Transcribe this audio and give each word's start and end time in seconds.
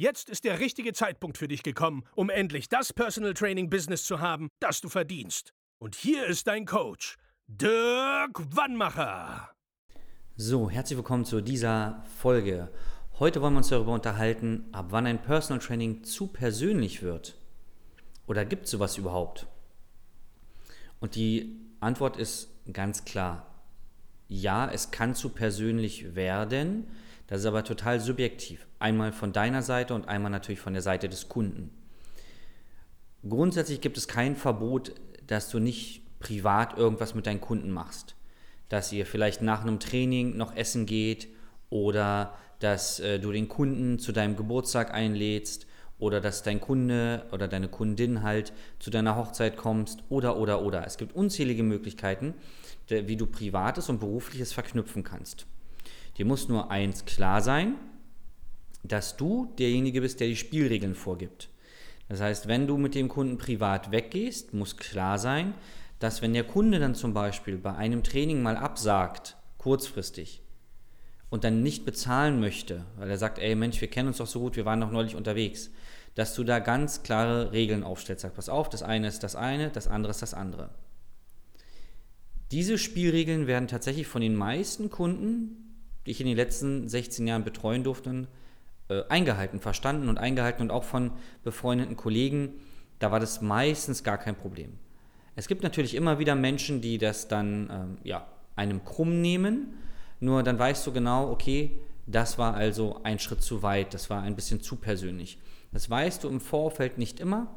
Jetzt 0.00 0.30
ist 0.30 0.44
der 0.44 0.60
richtige 0.60 0.94
Zeitpunkt 0.94 1.36
für 1.36 1.46
dich 1.46 1.62
gekommen, 1.62 2.04
um 2.14 2.30
endlich 2.30 2.70
das 2.70 2.90
Personal 2.90 3.34
Training 3.34 3.68
Business 3.68 4.04
zu 4.04 4.18
haben, 4.18 4.48
das 4.58 4.80
du 4.80 4.88
verdienst. 4.88 5.52
Und 5.78 5.94
hier 5.94 6.24
ist 6.24 6.46
dein 6.46 6.64
Coach, 6.64 7.18
Dirk 7.48 8.40
Wannmacher. 8.56 9.50
So, 10.36 10.70
herzlich 10.70 10.96
willkommen 10.96 11.26
zu 11.26 11.42
dieser 11.42 12.02
Folge. 12.16 12.70
Heute 13.18 13.42
wollen 13.42 13.52
wir 13.52 13.58
uns 13.58 13.68
darüber 13.68 13.92
unterhalten, 13.92 14.70
ab 14.72 14.86
wann 14.88 15.04
ein 15.04 15.20
Personal 15.20 15.62
Training 15.62 16.02
zu 16.02 16.28
persönlich 16.28 17.02
wird. 17.02 17.36
Oder 18.26 18.46
gibt 18.46 18.64
es 18.64 18.70
sowas 18.70 18.96
überhaupt? 18.96 19.48
Und 21.00 21.14
die 21.14 21.60
Antwort 21.80 22.16
ist 22.16 22.48
ganz 22.72 23.04
klar. 23.04 23.54
Ja, 24.28 24.66
es 24.72 24.92
kann 24.92 25.14
zu 25.14 25.28
persönlich 25.28 26.14
werden. 26.14 26.86
Das 27.30 27.40
ist 27.40 27.46
aber 27.46 27.62
total 27.62 28.00
subjektiv. 28.00 28.66
Einmal 28.80 29.12
von 29.12 29.32
deiner 29.32 29.62
Seite 29.62 29.94
und 29.94 30.08
einmal 30.08 30.32
natürlich 30.32 30.58
von 30.58 30.72
der 30.72 30.82
Seite 30.82 31.08
des 31.08 31.28
Kunden. 31.28 31.70
Grundsätzlich 33.26 33.80
gibt 33.80 33.96
es 33.96 34.08
kein 34.08 34.34
Verbot, 34.34 34.92
dass 35.28 35.48
du 35.48 35.60
nicht 35.60 36.02
privat 36.18 36.76
irgendwas 36.76 37.14
mit 37.14 37.28
deinen 37.28 37.40
Kunden 37.40 37.70
machst. 37.70 38.16
Dass 38.68 38.92
ihr 38.92 39.06
vielleicht 39.06 39.42
nach 39.42 39.62
einem 39.62 39.78
Training 39.78 40.36
noch 40.36 40.56
essen 40.56 40.86
geht 40.86 41.28
oder 41.70 42.34
dass 42.58 42.98
äh, 42.98 43.20
du 43.20 43.30
den 43.30 43.48
Kunden 43.48 44.00
zu 44.00 44.10
deinem 44.10 44.34
Geburtstag 44.34 44.92
einlädst 44.92 45.68
oder 46.00 46.20
dass 46.20 46.42
dein 46.42 46.60
Kunde 46.60 47.26
oder 47.30 47.46
deine 47.46 47.68
Kundin 47.68 48.24
halt 48.24 48.52
zu 48.80 48.90
deiner 48.90 49.14
Hochzeit 49.14 49.56
kommst 49.56 50.02
oder 50.08 50.36
oder 50.36 50.62
oder. 50.62 50.84
Es 50.84 50.96
gibt 50.96 51.14
unzählige 51.14 51.62
Möglichkeiten, 51.62 52.34
wie 52.88 53.16
du 53.16 53.26
privates 53.26 53.88
und 53.88 54.00
berufliches 54.00 54.52
verknüpfen 54.52 55.04
kannst. 55.04 55.46
Dir 56.16 56.24
muss 56.24 56.48
nur 56.48 56.70
eins 56.70 57.04
klar 57.04 57.40
sein, 57.40 57.74
dass 58.82 59.16
du 59.16 59.52
derjenige 59.58 60.00
bist, 60.00 60.20
der 60.20 60.28
die 60.28 60.36
Spielregeln 60.36 60.94
vorgibt. 60.94 61.48
Das 62.08 62.20
heißt, 62.20 62.48
wenn 62.48 62.66
du 62.66 62.76
mit 62.76 62.94
dem 62.94 63.08
Kunden 63.08 63.38
privat 63.38 63.92
weggehst, 63.92 64.52
muss 64.52 64.76
klar 64.76 65.18
sein, 65.18 65.54
dass 66.00 66.22
wenn 66.22 66.32
der 66.32 66.44
Kunde 66.44 66.80
dann 66.80 66.94
zum 66.94 67.14
Beispiel 67.14 67.56
bei 67.56 67.74
einem 67.74 68.02
Training 68.02 68.42
mal 68.42 68.56
absagt, 68.56 69.36
kurzfristig, 69.58 70.42
und 71.28 71.44
dann 71.44 71.62
nicht 71.62 71.84
bezahlen 71.84 72.40
möchte, 72.40 72.84
weil 72.96 73.08
er 73.08 73.18
sagt, 73.18 73.38
ey 73.38 73.54
Mensch, 73.54 73.80
wir 73.80 73.88
kennen 73.88 74.08
uns 74.08 74.18
doch 74.18 74.26
so 74.26 74.40
gut, 74.40 74.56
wir 74.56 74.64
waren 74.64 74.80
doch 74.80 74.90
neulich 74.90 75.14
unterwegs, 75.14 75.70
dass 76.16 76.34
du 76.34 76.42
da 76.42 76.58
ganz 76.58 77.04
klare 77.04 77.52
Regeln 77.52 77.84
aufstellst. 77.84 78.22
Sag, 78.22 78.34
pass 78.34 78.48
auf, 78.48 78.68
das 78.68 78.82
eine 78.82 79.06
ist 79.06 79.22
das 79.22 79.36
eine, 79.36 79.70
das 79.70 79.86
andere 79.86 80.10
ist 80.10 80.22
das 80.22 80.34
andere. 80.34 80.70
Diese 82.50 82.78
Spielregeln 82.78 83.46
werden 83.46 83.68
tatsächlich 83.68 84.08
von 84.08 84.20
den 84.20 84.34
meisten 84.34 84.90
Kunden, 84.90 85.69
die 86.06 86.12
ich 86.12 86.20
in 86.20 86.26
den 86.26 86.36
letzten 86.36 86.88
16 86.88 87.26
Jahren 87.26 87.44
betreuen 87.44 87.84
durfte, 87.84 88.26
äh, 88.88 89.02
eingehalten, 89.08 89.60
verstanden 89.60 90.08
und 90.08 90.18
eingehalten 90.18 90.62
und 90.62 90.70
auch 90.70 90.84
von 90.84 91.12
befreundeten 91.44 91.96
Kollegen. 91.96 92.54
Da 92.98 93.10
war 93.10 93.20
das 93.20 93.40
meistens 93.40 94.04
gar 94.04 94.18
kein 94.18 94.36
Problem. 94.36 94.78
Es 95.36 95.48
gibt 95.48 95.62
natürlich 95.62 95.94
immer 95.94 96.18
wieder 96.18 96.34
Menschen, 96.34 96.80
die 96.80 96.98
das 96.98 97.28
dann 97.28 97.70
ähm, 97.70 97.98
ja, 98.04 98.26
einem 98.56 98.84
krumm 98.84 99.20
nehmen 99.20 99.74
nur 100.20 100.42
dann 100.42 100.58
weißt 100.58 100.86
du 100.86 100.92
genau, 100.92 101.30
okay, 101.30 101.80
das 102.06 102.38
war 102.38 102.54
also 102.54 103.00
ein 103.02 103.18
Schritt 103.18 103.42
zu 103.42 103.62
weit, 103.62 103.94
das 103.94 104.10
war 104.10 104.22
ein 104.22 104.36
bisschen 104.36 104.60
zu 104.60 104.76
persönlich. 104.76 105.38
Das 105.72 105.88
weißt 105.88 106.24
du 106.24 106.28
im 106.28 106.40
Vorfeld 106.40 106.98
nicht 106.98 107.20
immer. 107.20 107.48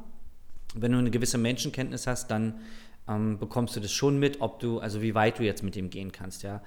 Wenn 0.74 0.92
du 0.92 0.98
eine 0.98 1.10
gewisse 1.10 1.38
Menschenkenntnis 1.38 2.06
hast, 2.06 2.30
dann 2.30 2.60
ähm, 3.06 3.38
bekommst 3.38 3.76
du 3.76 3.80
das 3.80 3.92
schon 3.92 4.18
mit, 4.18 4.40
ob 4.40 4.60
du, 4.60 4.80
also 4.80 5.02
wie 5.02 5.14
weit 5.14 5.38
du 5.38 5.42
jetzt 5.42 5.62
mit 5.62 5.76
ihm 5.76 5.90
gehen 5.90 6.10
kannst, 6.10 6.42
ja. 6.42 6.62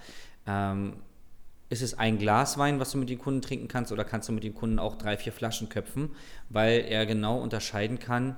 Ähm, 0.46 0.98
ist 1.70 1.82
es 1.82 1.98
ein 1.98 2.18
Glas 2.18 2.58
Wein, 2.58 2.80
was 2.80 2.92
du 2.92 2.98
mit 2.98 3.10
dem 3.10 3.20
Kunden 3.20 3.42
trinken 3.42 3.68
kannst, 3.68 3.92
oder 3.92 4.06
kannst 4.06 4.30
du 4.30 4.34
mit 4.34 4.44
dem 4.44 4.56
Kunden 4.56 4.80
auch 4.80 4.96
drei, 4.96 5.18
vier 5.18 5.34
Flaschen 5.34 5.70
köpfen, 5.70 6.12
weil 6.50 6.80
er 6.82 7.06
genau 7.06 7.42
unterscheiden 7.42 8.00
kann, 8.00 8.38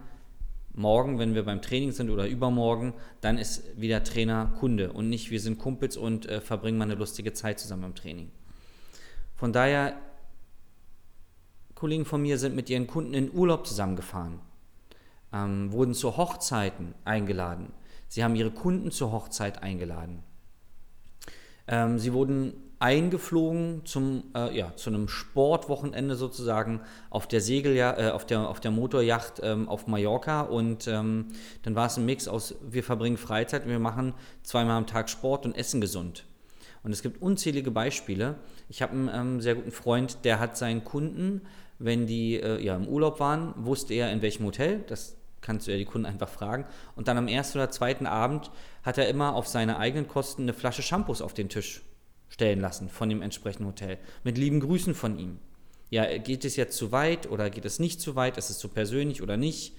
morgen, 0.73 1.19
wenn 1.19 1.35
wir 1.35 1.43
beim 1.43 1.61
Training 1.61 1.91
sind 1.91 2.09
oder 2.09 2.27
übermorgen, 2.27 2.93
dann 3.21 3.37
ist 3.37 3.79
wieder 3.79 4.03
Trainer 4.03 4.53
Kunde 4.59 4.93
und 4.93 5.09
nicht 5.09 5.29
wir 5.29 5.39
sind 5.39 5.59
Kumpels 5.59 5.97
und 5.97 6.27
äh, 6.27 6.41
verbringen 6.41 6.77
mal 6.77 6.85
eine 6.85 6.95
lustige 6.95 7.33
Zeit 7.33 7.59
zusammen 7.59 7.83
im 7.83 7.95
Training. 7.95 8.31
Von 9.35 9.53
daher, 9.53 9.97
Kollegen 11.75 12.05
von 12.05 12.21
mir 12.21 12.37
sind 12.37 12.55
mit 12.55 12.69
ihren 12.69 12.87
Kunden 12.87 13.13
in 13.13 13.31
Urlaub 13.31 13.67
zusammengefahren, 13.67 14.39
ähm, 15.33 15.71
wurden 15.71 15.93
zu 15.93 16.17
Hochzeiten 16.17 16.93
eingeladen. 17.05 17.71
Sie 18.07 18.23
haben 18.23 18.35
ihre 18.35 18.51
Kunden 18.51 18.91
zur 18.91 19.11
Hochzeit 19.11 19.61
eingeladen. 19.61 20.23
Ähm, 21.67 21.99
sie 21.99 22.13
wurden 22.13 22.53
eingeflogen 22.79 23.81
zum, 23.83 24.23
äh, 24.33 24.57
ja, 24.57 24.73
zu 24.75 24.89
einem 24.89 25.09
Sportwochenende 25.09 26.15
sozusagen 26.15 26.79
auf 27.09 27.27
der 27.27 27.41
Segelja 27.41 27.97
äh, 27.97 28.11
auf 28.11 28.25
der, 28.25 28.47
auf 28.47 28.61
der 28.61 28.71
Motorjacht 28.71 29.41
ähm, 29.43 29.67
auf 29.67 29.87
Mallorca 29.87 30.41
und 30.41 30.87
ähm, 30.87 31.27
dann 31.63 31.75
war 31.75 31.87
es 31.87 31.97
ein 31.97 32.05
Mix 32.05 32.29
aus, 32.29 32.55
wir 32.61 32.83
verbringen 32.83 33.17
Freizeit 33.17 33.65
und 33.65 33.69
wir 33.69 33.79
machen 33.79 34.13
zweimal 34.43 34.77
am 34.77 34.87
Tag 34.87 35.09
Sport 35.09 35.45
und 35.45 35.57
essen 35.57 35.81
gesund. 35.81 36.25
Und 36.81 36.93
es 36.93 37.01
gibt 37.01 37.21
unzählige 37.21 37.71
Beispiele. 37.71 38.35
Ich 38.69 38.81
habe 38.81 38.93
einen 38.93 39.09
ähm, 39.13 39.41
sehr 39.41 39.55
guten 39.55 39.71
Freund, 39.71 40.23
der 40.23 40.39
hat 40.39 40.57
seinen 40.57 40.85
Kunden, 40.85 41.41
wenn 41.79 42.07
die 42.07 42.35
äh, 42.35 42.63
ja, 42.63 42.77
im 42.77 42.87
Urlaub 42.87 43.19
waren, 43.19 43.53
wusste 43.57 43.93
er 43.93 44.13
in 44.13 44.21
welchem 44.21 44.45
Hotel, 44.45 44.85
das 44.87 45.17
kannst 45.41 45.67
du 45.67 45.71
ja 45.71 45.77
die 45.77 45.85
Kunden 45.85 46.05
einfach 46.05 46.29
fragen. 46.29 46.65
Und 46.95 47.09
dann 47.09 47.17
am 47.17 47.27
ersten 47.27 47.57
oder 47.57 47.69
zweiten 47.69 48.05
Abend 48.05 48.51
hat 48.83 48.97
er 48.97 49.09
immer 49.09 49.35
auf 49.35 49.47
seine 49.47 49.77
eigenen 49.77 50.07
Kosten 50.07 50.43
eine 50.43 50.53
Flasche 50.53 50.81
Shampoos 50.81 51.21
auf 51.21 51.33
den 51.33 51.49
Tisch 51.49 51.81
stellen 52.29 52.61
lassen 52.61 52.89
von 52.89 53.09
dem 53.09 53.21
entsprechenden 53.21 53.67
Hotel. 53.67 53.97
Mit 54.23 54.37
lieben 54.37 54.59
Grüßen 54.59 54.95
von 54.95 55.19
ihm. 55.19 55.39
Ja, 55.89 56.17
geht 56.17 56.45
es 56.45 56.55
jetzt 56.55 56.77
zu 56.77 56.91
weit 56.91 57.29
oder 57.29 57.49
geht 57.49 57.65
es 57.65 57.79
nicht 57.79 57.99
zu 57.99 58.15
weit? 58.15 58.37
Ist 58.37 58.49
es 58.49 58.59
zu 58.59 58.69
persönlich 58.69 59.21
oder 59.21 59.37
nicht? 59.37 59.75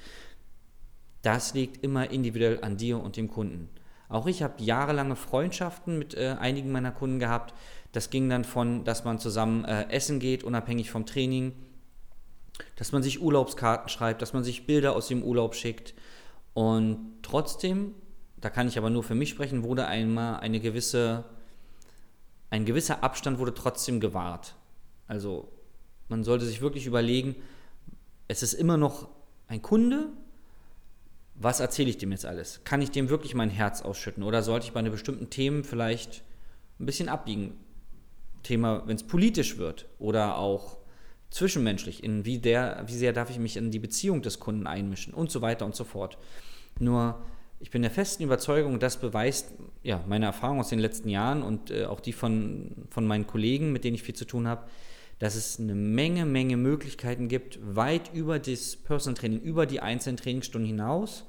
Das 1.22 1.54
liegt 1.54 1.84
immer 1.84 2.10
individuell 2.10 2.62
an 2.62 2.76
dir 2.76 3.00
und 3.00 3.16
dem 3.16 3.28
Kunden. 3.28 3.68
Auch 4.08 4.26
ich 4.26 4.42
habe 4.42 4.62
jahrelange 4.62 5.14
Freundschaften 5.14 5.98
mit 5.98 6.14
äh, 6.14 6.36
einigen 6.38 6.72
meiner 6.72 6.90
Kunden 6.90 7.20
gehabt. 7.20 7.54
Das 7.92 8.10
ging 8.10 8.28
dann 8.28 8.44
von, 8.44 8.84
dass 8.84 9.04
man 9.04 9.20
zusammen 9.20 9.64
äh, 9.64 9.88
essen 9.90 10.18
geht, 10.18 10.42
unabhängig 10.42 10.90
vom 10.90 11.06
Training, 11.06 11.52
dass 12.74 12.90
man 12.90 13.04
sich 13.04 13.22
Urlaubskarten 13.22 13.88
schreibt, 13.88 14.20
dass 14.20 14.32
man 14.32 14.42
sich 14.42 14.66
Bilder 14.66 14.96
aus 14.96 15.06
dem 15.06 15.22
Urlaub 15.22 15.54
schickt. 15.54 15.94
Und 16.54 16.98
trotzdem, 17.22 17.94
da 18.40 18.50
kann 18.50 18.66
ich 18.66 18.78
aber 18.78 18.90
nur 18.90 19.04
für 19.04 19.14
mich 19.14 19.30
sprechen, 19.30 19.62
wurde 19.62 19.86
einmal 19.86 20.40
eine 20.40 20.58
gewisse 20.58 21.24
ein 22.50 22.64
gewisser 22.64 23.02
Abstand 23.02 23.38
wurde 23.38 23.54
trotzdem 23.54 24.00
gewahrt. 24.00 24.56
Also 25.06 25.50
man 26.08 26.24
sollte 26.24 26.44
sich 26.44 26.60
wirklich 26.60 26.86
überlegen, 26.86 27.36
es 28.28 28.42
ist 28.42 28.52
immer 28.52 28.76
noch 28.76 29.08
ein 29.46 29.62
Kunde, 29.62 30.08
was 31.34 31.60
erzähle 31.60 31.88
ich 31.88 31.98
dem 31.98 32.12
jetzt 32.12 32.26
alles? 32.26 32.60
Kann 32.64 32.82
ich 32.82 32.90
dem 32.90 33.08
wirklich 33.08 33.34
mein 33.34 33.48
Herz 33.48 33.80
ausschütten 33.80 34.22
oder 34.22 34.42
sollte 34.42 34.66
ich 34.66 34.72
bei 34.72 34.82
bestimmten 34.82 35.30
Themen 35.30 35.64
vielleicht 35.64 36.22
ein 36.78 36.86
bisschen 36.86 37.08
abbiegen? 37.08 37.54
Thema, 38.42 38.86
wenn 38.86 38.96
es 38.96 39.02
politisch 39.02 39.56
wird 39.56 39.86
oder 39.98 40.36
auch 40.36 40.78
zwischenmenschlich, 41.30 42.02
in 42.02 42.24
wie, 42.24 42.38
der, 42.38 42.82
wie 42.86 42.94
sehr 42.94 43.12
darf 43.12 43.30
ich 43.30 43.38
mich 43.38 43.56
in 43.56 43.70
die 43.70 43.78
Beziehung 43.78 44.22
des 44.22 44.40
Kunden 44.40 44.66
einmischen 44.66 45.14
und 45.14 45.30
so 45.30 45.40
weiter 45.40 45.64
und 45.64 45.74
so 45.74 45.84
fort. 45.84 46.18
Nur 46.78 47.22
ich 47.58 47.70
bin 47.70 47.82
der 47.82 47.90
festen 47.90 48.22
Überzeugung, 48.22 48.78
das 48.78 48.98
beweist 48.98 49.52
ja, 49.82 50.04
meine 50.06 50.26
Erfahrung 50.26 50.60
aus 50.60 50.68
den 50.68 50.78
letzten 50.78 51.08
Jahren 51.08 51.42
und 51.42 51.70
äh, 51.70 51.86
auch 51.86 52.00
die 52.00 52.12
von, 52.12 52.86
von 52.90 53.06
meinen 53.06 53.26
Kollegen, 53.26 53.72
mit 53.72 53.84
denen 53.84 53.94
ich 53.94 54.02
viel 54.02 54.14
zu 54.14 54.26
tun 54.26 54.46
habe, 54.46 54.68
dass 55.18 55.34
es 55.34 55.58
eine 55.58 55.74
Menge, 55.74 56.24
Menge 56.24 56.56
Möglichkeiten 56.56 57.28
gibt, 57.28 57.58
weit 57.62 58.12
über 58.14 58.38
das 58.38 58.76
Personal 58.76 59.18
Training, 59.18 59.40
über 59.40 59.66
die 59.66 59.80
einzelnen 59.80 60.16
Trainingsstunden 60.16 60.66
hinaus, 60.66 61.24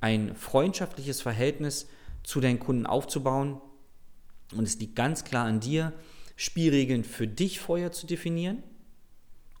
ein 0.00 0.34
freundschaftliches 0.34 1.20
Verhältnis 1.22 1.88
zu 2.22 2.40
deinen 2.40 2.58
Kunden 2.58 2.86
aufzubauen. 2.86 3.60
Und 4.54 4.64
es 4.64 4.78
liegt 4.78 4.96
ganz 4.96 5.24
klar 5.24 5.46
an 5.46 5.60
dir, 5.60 5.92
Spielregeln 6.36 7.04
für 7.04 7.26
dich 7.26 7.60
vorher 7.60 7.92
zu 7.92 8.06
definieren 8.06 8.62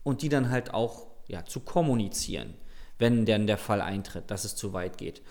und 0.02 0.22
die 0.22 0.28
dann 0.28 0.50
halt 0.50 0.74
auch 0.74 1.06
ja, 1.28 1.44
zu 1.44 1.60
kommunizieren, 1.60 2.54
wenn 2.98 3.24
denn 3.24 3.46
der 3.46 3.58
Fall 3.58 3.80
eintritt, 3.80 4.30
dass 4.30 4.44
es 4.44 4.56
zu 4.56 4.72
weit 4.72 4.98
geht. 4.98 5.22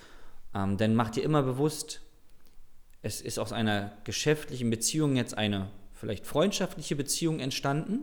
Ähm, 0.55 0.77
denn 0.77 0.95
mach 0.95 1.09
dir 1.09 1.23
immer 1.23 1.43
bewusst, 1.43 2.01
es 3.01 3.21
ist 3.21 3.39
aus 3.39 3.51
einer 3.51 3.91
geschäftlichen 4.03 4.69
Beziehung 4.69 5.15
jetzt 5.15 5.37
eine 5.37 5.69
vielleicht 5.93 6.25
freundschaftliche 6.25 6.95
Beziehung 6.95 7.39
entstanden, 7.39 7.99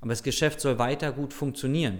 Aber 0.00 0.10
das 0.10 0.22
Geschäft 0.22 0.60
soll 0.60 0.78
weiter 0.78 1.12
gut 1.12 1.32
funktionieren. 1.32 1.98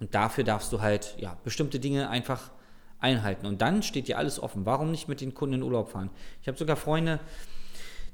Und 0.00 0.14
dafür 0.14 0.44
darfst 0.44 0.72
du 0.72 0.80
halt 0.80 1.14
ja, 1.18 1.38
bestimmte 1.44 1.78
Dinge 1.78 2.10
einfach 2.10 2.50
einhalten. 2.98 3.46
Und 3.46 3.62
dann 3.62 3.82
steht 3.82 4.08
dir 4.08 4.18
alles 4.18 4.40
offen. 4.40 4.66
Warum 4.66 4.90
nicht 4.90 5.08
mit 5.08 5.20
den 5.20 5.34
Kunden 5.34 5.56
in 5.56 5.62
Urlaub 5.62 5.90
fahren? 5.90 6.10
Ich 6.42 6.48
habe 6.48 6.58
sogar 6.58 6.76
Freunde, 6.76 7.20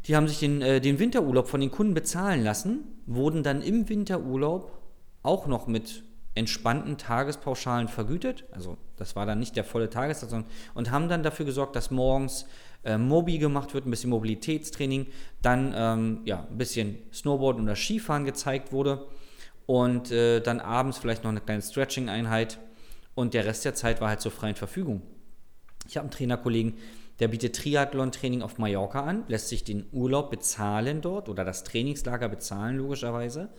die 0.06 0.14
haben 0.14 0.28
sich 0.28 0.38
den, 0.38 0.60
äh, 0.62 0.80
den 0.80 0.98
Winterurlaub 0.98 1.48
von 1.48 1.60
den 1.60 1.70
Kunden 1.70 1.94
bezahlen 1.94 2.44
lassen, 2.44 2.80
wurden 3.06 3.42
dann 3.42 3.62
im 3.62 3.88
Winterurlaub 3.88 4.78
auch 5.22 5.46
noch 5.46 5.66
mit 5.66 6.04
entspannten 6.34 6.96
Tagespauschalen 6.96 7.88
vergütet. 7.88 8.44
Also 8.52 8.76
das 8.96 9.16
war 9.16 9.26
dann 9.26 9.38
nicht 9.40 9.56
der 9.56 9.64
volle 9.64 9.90
Tagessatz, 9.90 10.34
und 10.74 10.90
haben 10.90 11.08
dann 11.08 11.22
dafür 11.22 11.46
gesorgt, 11.46 11.74
dass 11.76 11.90
morgens 11.90 12.46
äh, 12.84 12.96
Mobi 12.96 13.38
gemacht 13.38 13.74
wird, 13.74 13.86
ein 13.86 13.90
bisschen 13.90 14.10
Mobilitätstraining, 14.10 15.06
dann 15.42 15.74
ähm, 15.76 16.20
ja, 16.24 16.46
ein 16.50 16.58
bisschen 16.58 16.98
Snowboard 17.12 17.60
oder 17.60 17.76
Skifahren 17.76 18.24
gezeigt 18.24 18.72
wurde 18.72 19.06
und 19.66 20.10
äh, 20.10 20.40
dann 20.40 20.60
abends 20.60 20.98
vielleicht 20.98 21.24
noch 21.24 21.30
eine 21.30 21.40
kleine 21.40 21.62
Stretching-Einheit 21.62 22.58
und 23.14 23.34
der 23.34 23.44
Rest 23.44 23.64
der 23.64 23.74
Zeit 23.74 24.00
war 24.00 24.08
halt 24.08 24.20
zur 24.20 24.32
freien 24.32 24.56
Verfügung. 24.56 25.02
Ich 25.86 25.96
habe 25.96 26.04
einen 26.04 26.12
Trainerkollegen, 26.12 26.74
der 27.18 27.28
bietet 27.28 27.56
Triathlon-Training 27.56 28.42
auf 28.42 28.58
Mallorca 28.58 29.04
an, 29.04 29.24
lässt 29.28 29.48
sich 29.48 29.62
den 29.62 29.86
Urlaub 29.92 30.30
bezahlen 30.30 31.02
dort 31.02 31.28
oder 31.28 31.44
das 31.44 31.64
Trainingslager 31.64 32.28
bezahlen, 32.28 32.78
logischerweise. 32.78 33.50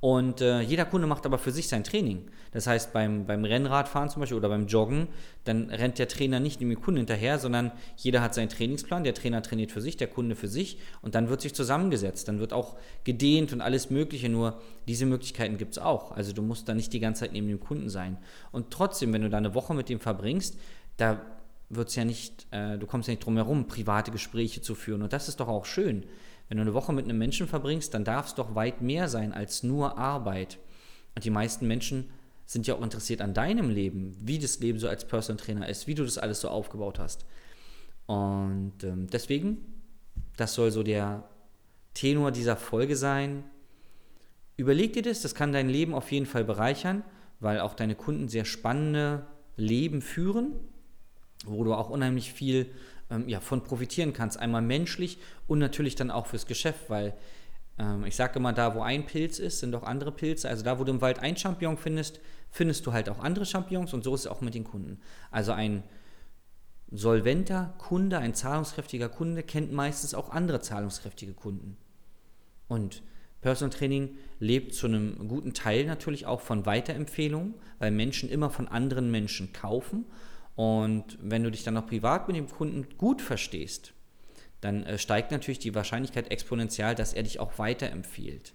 Und 0.00 0.40
äh, 0.40 0.60
jeder 0.60 0.84
Kunde 0.84 1.08
macht 1.08 1.26
aber 1.26 1.38
für 1.38 1.50
sich 1.50 1.66
sein 1.66 1.82
Training. 1.82 2.30
Das 2.52 2.68
heißt, 2.68 2.92
beim, 2.92 3.26
beim 3.26 3.44
Rennradfahren 3.44 4.08
zum 4.08 4.20
Beispiel 4.20 4.38
oder 4.38 4.48
beim 4.48 4.68
Joggen, 4.68 5.08
dann 5.42 5.70
rennt 5.70 5.98
der 5.98 6.06
Trainer 6.06 6.38
nicht 6.38 6.60
dem 6.60 6.72
Kunden 6.80 6.98
hinterher, 6.98 7.38
sondern 7.40 7.72
jeder 7.96 8.22
hat 8.22 8.32
seinen 8.32 8.48
Trainingsplan. 8.48 9.02
Der 9.02 9.14
Trainer 9.14 9.42
trainiert 9.42 9.72
für 9.72 9.80
sich, 9.80 9.96
der 9.96 10.06
Kunde 10.06 10.36
für 10.36 10.46
sich 10.46 10.78
und 11.02 11.16
dann 11.16 11.28
wird 11.28 11.40
sich 11.40 11.52
zusammengesetzt. 11.52 12.28
Dann 12.28 12.38
wird 12.38 12.52
auch 12.52 12.76
gedehnt 13.02 13.52
und 13.52 13.60
alles 13.60 13.90
Mögliche. 13.90 14.28
Nur 14.28 14.60
diese 14.86 15.04
Möglichkeiten 15.04 15.58
gibt 15.58 15.72
es 15.72 15.78
auch. 15.78 16.12
Also 16.12 16.32
du 16.32 16.42
musst 16.42 16.68
da 16.68 16.74
nicht 16.74 16.92
die 16.92 17.00
ganze 17.00 17.20
Zeit 17.20 17.32
neben 17.32 17.48
dem 17.48 17.60
Kunden 17.60 17.88
sein. 17.88 18.18
Und 18.52 18.70
trotzdem, 18.70 19.12
wenn 19.12 19.22
du 19.22 19.30
da 19.30 19.38
eine 19.38 19.54
Woche 19.54 19.74
mit 19.74 19.88
dem 19.88 19.98
verbringst, 19.98 20.58
da 20.96 21.20
wird 21.70 21.88
es 21.88 21.96
ja 21.96 22.04
nicht, 22.04 22.46
äh, 22.50 22.78
du 22.78 22.86
kommst 22.86 23.08
ja 23.08 23.12
nicht 23.12 23.24
drum 23.24 23.36
herum, 23.36 23.66
private 23.66 24.10
Gespräche 24.10 24.62
zu 24.62 24.74
führen. 24.74 25.02
Und 25.02 25.12
das 25.12 25.28
ist 25.28 25.40
doch 25.40 25.48
auch 25.48 25.66
schön. 25.66 26.04
Wenn 26.48 26.56
du 26.56 26.62
eine 26.62 26.74
Woche 26.74 26.92
mit 26.92 27.04
einem 27.04 27.18
Menschen 27.18 27.46
verbringst, 27.46 27.92
dann 27.92 28.04
darf 28.04 28.26
es 28.28 28.34
doch 28.34 28.54
weit 28.54 28.80
mehr 28.80 29.08
sein 29.08 29.32
als 29.32 29.62
nur 29.62 29.98
Arbeit. 29.98 30.58
Und 31.14 31.24
die 31.24 31.30
meisten 31.30 31.66
Menschen 31.66 32.08
sind 32.46 32.66
ja 32.66 32.74
auch 32.74 32.82
interessiert 32.82 33.20
an 33.20 33.34
deinem 33.34 33.68
Leben, 33.68 34.16
wie 34.20 34.38
das 34.38 34.60
Leben 34.60 34.78
so 34.78 34.88
als 34.88 35.06
Personal 35.06 35.42
Trainer 35.42 35.68
ist, 35.68 35.86
wie 35.86 35.94
du 35.94 36.04
das 36.04 36.16
alles 36.16 36.40
so 36.40 36.48
aufgebaut 36.48 36.98
hast. 36.98 37.26
Und 38.06 38.82
ähm, 38.82 39.06
deswegen, 39.12 39.58
das 40.38 40.54
soll 40.54 40.70
so 40.70 40.82
der 40.82 41.28
Tenor 41.92 42.30
dieser 42.30 42.56
Folge 42.56 42.96
sein. 42.96 43.44
Überleg 44.56 44.94
dir 44.94 45.02
das, 45.02 45.20
das 45.20 45.34
kann 45.34 45.52
dein 45.52 45.68
Leben 45.68 45.92
auf 45.92 46.10
jeden 46.10 46.24
Fall 46.24 46.44
bereichern, 46.44 47.04
weil 47.40 47.60
auch 47.60 47.74
deine 47.74 47.94
Kunden 47.94 48.28
sehr 48.28 48.46
spannende 48.46 49.26
Leben 49.56 50.00
führen, 50.00 50.52
wo 51.46 51.64
du 51.64 51.74
auch 51.74 51.90
unheimlich 51.90 52.32
viel 52.32 52.66
ähm, 53.10 53.28
ja, 53.28 53.40
von 53.40 53.62
profitieren 53.62 54.12
kannst. 54.12 54.38
Einmal 54.38 54.62
menschlich 54.62 55.18
und 55.46 55.58
natürlich 55.58 55.94
dann 55.94 56.10
auch 56.10 56.26
fürs 56.26 56.46
Geschäft, 56.46 56.88
weil 56.90 57.14
ähm, 57.78 58.04
ich 58.04 58.16
sage 58.16 58.38
immer, 58.38 58.52
da 58.52 58.74
wo 58.74 58.80
ein 58.80 59.06
Pilz 59.06 59.38
ist, 59.38 59.60
sind 59.60 59.74
auch 59.74 59.84
andere 59.84 60.12
Pilze. 60.12 60.48
Also 60.48 60.64
da, 60.64 60.78
wo 60.78 60.84
du 60.84 60.92
im 60.92 61.00
Wald 61.00 61.20
ein 61.20 61.36
Champignon 61.36 61.76
findest, 61.76 62.20
findest 62.50 62.86
du 62.86 62.92
halt 62.92 63.08
auch 63.08 63.18
andere 63.20 63.46
Champignons 63.46 63.94
und 63.94 64.04
so 64.04 64.14
ist 64.14 64.22
es 64.22 64.26
auch 64.26 64.40
mit 64.40 64.54
den 64.54 64.64
Kunden. 64.64 65.00
Also 65.30 65.52
ein 65.52 65.82
solventer 66.90 67.74
Kunde, 67.78 68.18
ein 68.18 68.34
zahlungskräftiger 68.34 69.08
Kunde 69.08 69.42
kennt 69.42 69.72
meistens 69.72 70.14
auch 70.14 70.30
andere 70.30 70.60
zahlungskräftige 70.60 71.34
Kunden. 71.34 71.76
Und 72.66 73.02
Personal 73.40 73.76
Training 73.76 74.16
lebt 74.40 74.74
zu 74.74 74.86
einem 74.86 75.28
guten 75.28 75.54
Teil 75.54 75.84
natürlich 75.84 76.26
auch 76.26 76.40
von 76.40 76.66
Weiterempfehlungen, 76.66 77.54
weil 77.78 77.90
Menschen 77.90 78.28
immer 78.28 78.50
von 78.50 78.66
anderen 78.68 79.10
Menschen 79.10 79.52
kaufen 79.52 80.06
und 80.58 81.16
wenn 81.22 81.44
du 81.44 81.52
dich 81.52 81.62
dann 81.62 81.74
noch 81.74 81.86
privat 81.86 82.26
mit 82.26 82.36
dem 82.36 82.48
Kunden 82.48 82.88
gut 82.98 83.22
verstehst, 83.22 83.92
dann 84.60 84.82
äh, 84.82 84.98
steigt 84.98 85.30
natürlich 85.30 85.60
die 85.60 85.72
Wahrscheinlichkeit 85.72 86.32
exponentiell, 86.32 86.96
dass 86.96 87.12
er 87.12 87.22
dich 87.22 87.38
auch 87.38 87.60
weiterempfiehlt. 87.60 88.54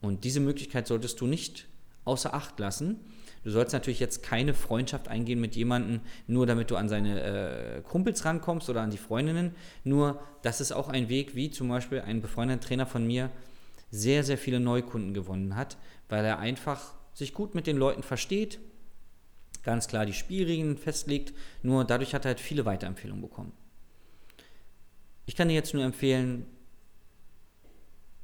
Und 0.00 0.24
diese 0.24 0.40
Möglichkeit 0.40 0.88
solltest 0.88 1.20
du 1.20 1.28
nicht 1.28 1.68
außer 2.04 2.34
Acht 2.34 2.58
lassen. 2.58 2.98
Du 3.44 3.50
sollst 3.50 3.72
natürlich 3.72 4.00
jetzt 4.00 4.24
keine 4.24 4.52
Freundschaft 4.52 5.06
eingehen 5.06 5.40
mit 5.40 5.54
jemandem, 5.54 6.00
nur 6.26 6.44
damit 6.44 6.72
du 6.72 6.76
an 6.76 6.88
seine 6.88 7.22
äh, 7.22 7.82
Kumpels 7.82 8.24
rankommst 8.24 8.68
oder 8.68 8.82
an 8.82 8.90
die 8.90 8.98
Freundinnen. 8.98 9.54
Nur, 9.84 10.20
das 10.42 10.60
ist 10.60 10.72
auch 10.72 10.88
ein 10.88 11.08
Weg, 11.08 11.36
wie 11.36 11.52
zum 11.52 11.68
Beispiel 11.68 12.00
ein 12.00 12.20
befreundeter 12.20 12.66
Trainer 12.66 12.86
von 12.86 13.06
mir 13.06 13.30
sehr, 13.92 14.24
sehr 14.24 14.38
viele 14.38 14.58
Neukunden 14.58 15.14
gewonnen 15.14 15.54
hat, 15.54 15.76
weil 16.08 16.24
er 16.24 16.40
einfach 16.40 16.94
sich 17.14 17.32
gut 17.32 17.54
mit 17.54 17.68
den 17.68 17.76
Leuten 17.76 18.02
versteht, 18.02 18.58
ganz 19.62 19.88
klar 19.88 20.06
die 20.06 20.12
Spielregeln 20.12 20.76
festlegt, 20.76 21.32
nur 21.62 21.84
dadurch 21.84 22.14
hat 22.14 22.24
er 22.24 22.30
halt 22.30 22.40
viele 22.40 22.64
Weiterempfehlungen 22.64 23.22
bekommen. 23.22 23.52
Ich 25.26 25.36
kann 25.36 25.48
dir 25.48 25.54
jetzt 25.54 25.74
nur 25.74 25.84
empfehlen, 25.84 26.46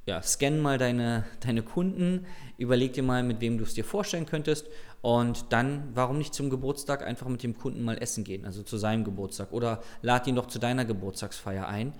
ja, 0.05 0.21
scan 0.21 0.59
mal 0.59 0.77
deine, 0.77 1.25
deine 1.39 1.63
Kunden, 1.63 2.25
überleg 2.57 2.93
dir 2.93 3.03
mal, 3.03 3.23
mit 3.23 3.41
wem 3.41 3.57
du 3.57 3.63
es 3.63 3.73
dir 3.73 3.83
vorstellen 3.83 4.25
könntest 4.25 4.67
und 5.01 5.51
dann, 5.51 5.89
warum 5.93 6.17
nicht 6.17 6.33
zum 6.33 6.49
Geburtstag 6.49 7.03
einfach 7.03 7.27
mit 7.27 7.41
dem 7.43 7.57
Kunden 7.57 7.83
mal 7.83 7.97
essen 7.97 8.23
gehen, 8.23 8.45
also 8.45 8.61
zu 8.61 8.77
seinem 8.77 9.03
Geburtstag 9.03 9.51
oder 9.51 9.81
lad 10.01 10.27
ihn 10.27 10.35
doch 10.35 10.47
zu 10.47 10.59
deiner 10.59 10.85
Geburtstagsfeier 10.85 11.67
ein. 11.67 11.93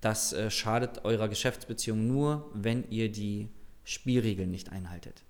Das 0.00 0.32
äh, 0.32 0.50
schadet 0.50 1.04
eurer 1.04 1.28
Geschäftsbeziehung 1.28 2.06
nur, 2.06 2.50
wenn 2.54 2.88
ihr 2.90 3.12
die 3.12 3.48
Spielregeln 3.84 4.50
nicht 4.50 4.72
einhaltet. 4.72 5.22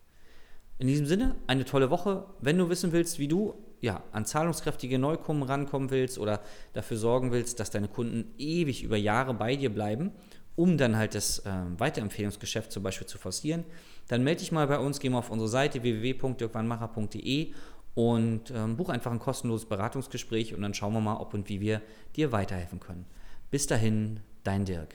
In 0.81 0.87
diesem 0.87 1.05
Sinne, 1.05 1.37
eine 1.47 1.67
tolle 1.67 1.91
Woche. 1.91 2.25
Wenn 2.41 2.57
du 2.57 2.71
wissen 2.71 2.93
willst, 2.93 3.19
wie 3.19 3.29
du 3.29 3.55
ja, 3.83 4.03
an 4.13 4.25
zahlungskräftige 4.25 4.99
Neukunden 4.99 5.43
rankommen 5.43 5.91
willst 5.91 6.19
oder 6.19 6.41
dafür 6.73 6.97
sorgen 6.97 7.33
willst, 7.33 7.61
dass 7.61 7.71
deine 7.71 7.87
Kunden 7.87 8.33
ewig 8.39 8.83
über 8.83 8.97
Jahre 8.97 9.35
bei 9.35 9.57
dir 9.57 9.69
bleiben, 9.69 10.11
um 10.57 10.79
dann 10.79 10.97
halt 10.97 11.15
das 11.15 11.41
äh, 11.41 11.51
Weiterempfehlungsgeschäft 11.77 12.73
zum 12.73 12.83
Beispiel 12.83 13.07
zu 13.07 13.19
forcieren, 13.19 13.65
dann 14.09 14.25
melde 14.25 14.41
dich 14.41 14.53
mal 14.53 14.67
bei 14.67 14.79
uns, 14.79 15.01
geh 15.01 15.11
mal 15.11 15.19
auf 15.19 15.31
unsere 15.31 15.51
Seite 15.51 15.83
www.dirkwannmacher.de 15.83 17.53
und 17.95 18.51
ähm, 18.51 18.79
buch 18.79 18.89
einfach 18.89 19.13
ein 19.13 19.19
kostenloses 19.19 19.69
Beratungsgespräch 19.69 20.55
und 20.55 20.63
dann 20.63 20.73
schauen 20.73 20.95
wir 20.95 21.03
mal, 21.03 21.17
ob 21.17 21.35
und 21.35 21.51
wie 21.51 21.61
wir 21.61 21.83
dir 22.17 22.33
weiterhelfen 22.33 22.81
können. 22.81 23.05
Bis 23.51 23.67
dahin, 23.67 24.21
dein 24.45 24.65
Dirk. 24.65 24.95